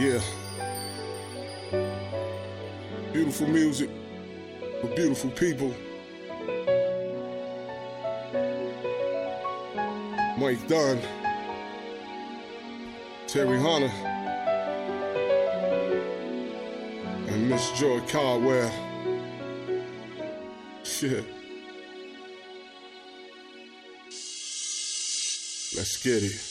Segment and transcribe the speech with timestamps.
[0.00, 0.22] Yeah.
[3.12, 3.90] Beautiful music
[4.82, 5.74] with beautiful people.
[10.38, 10.98] Mike Dunn,
[13.26, 13.92] Terry Hunter,
[17.28, 18.72] and Miss Joi Cardwell.
[20.82, 21.26] Shit.
[25.76, 26.49] Let's get it.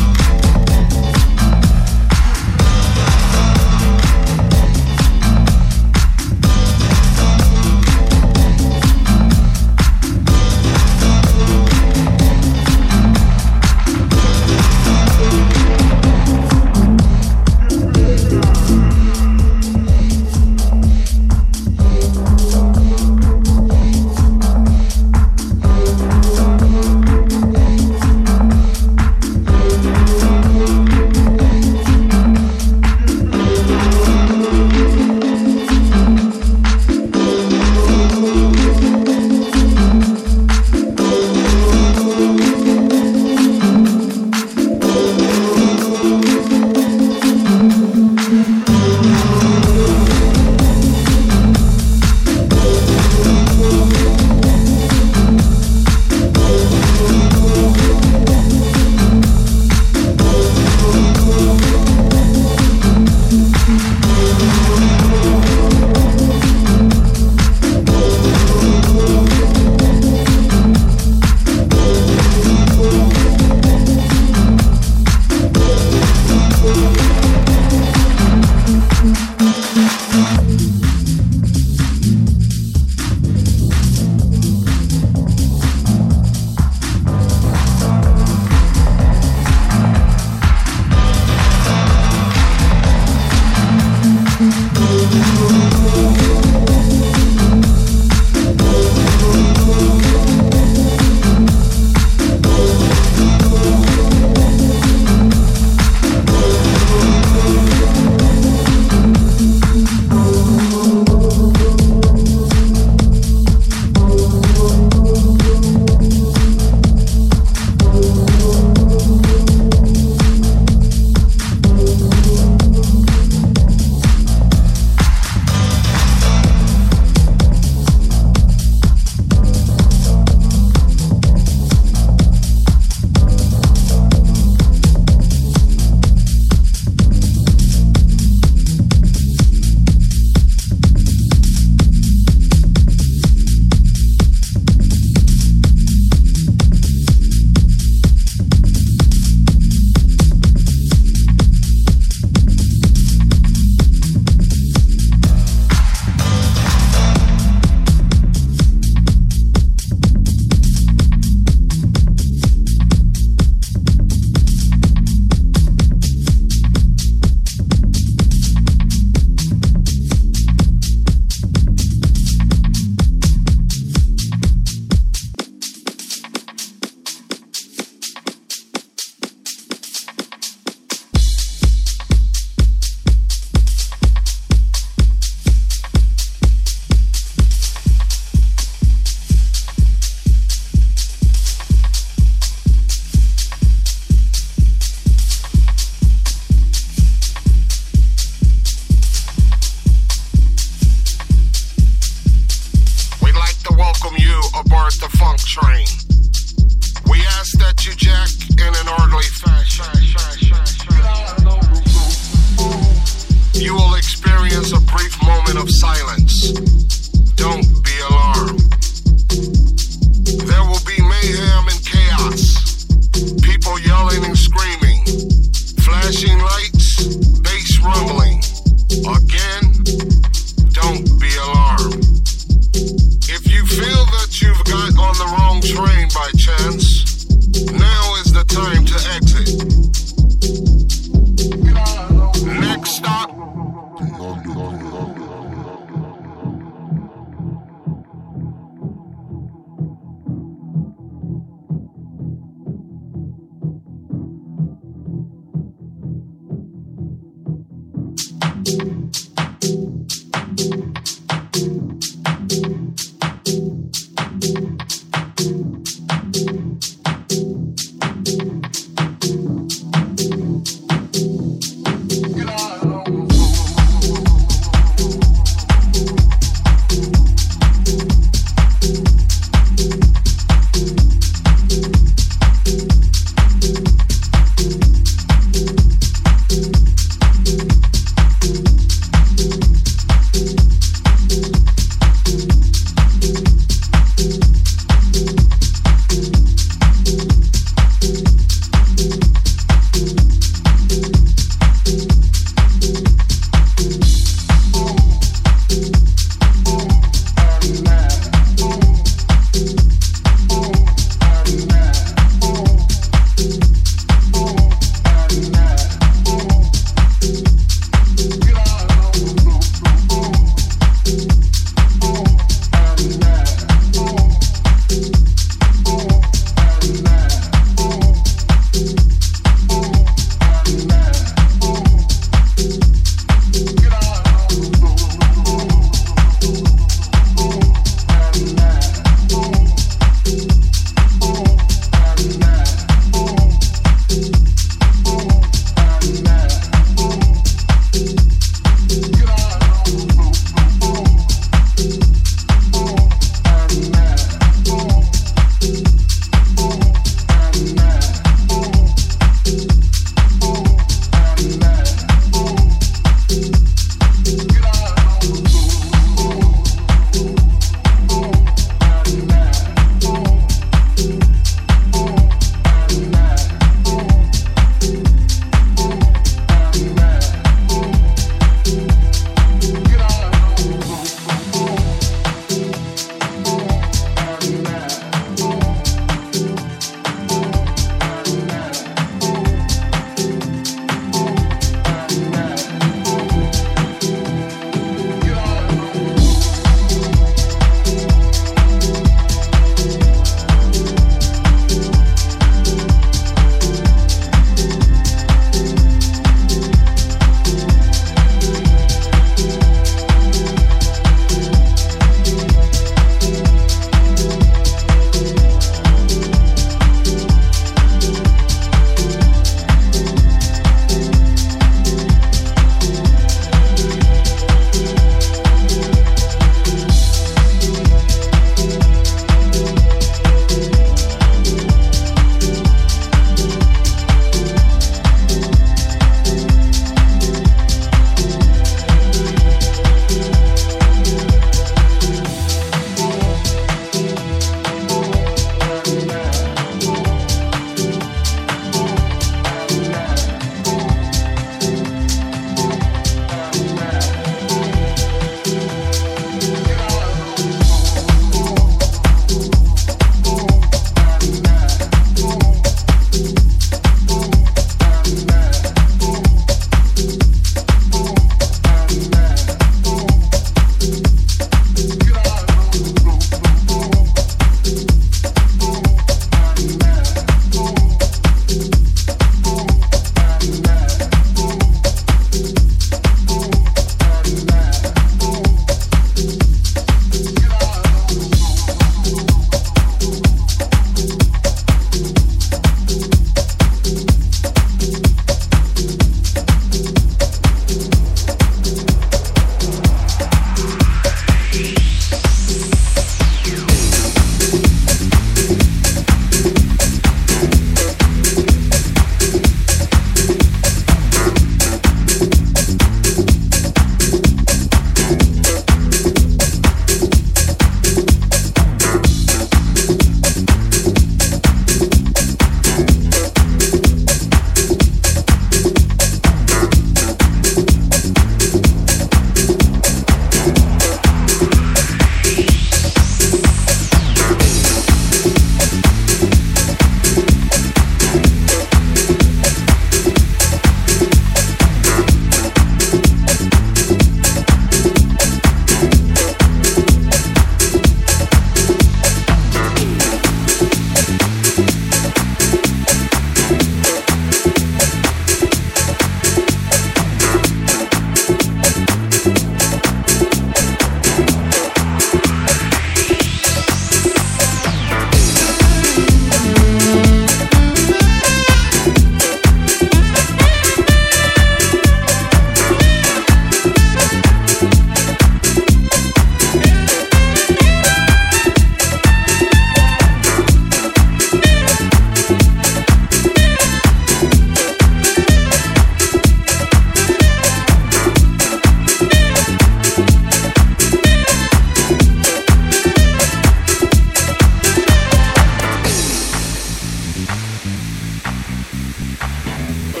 [599.61, 600.00] Yeah.